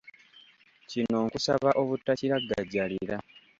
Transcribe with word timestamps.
Kino 0.89 1.17
nkusaba 1.27 1.69
obutakiragajjalira. 1.81 3.15